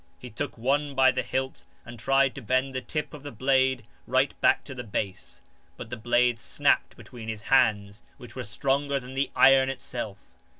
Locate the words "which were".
8.17-8.43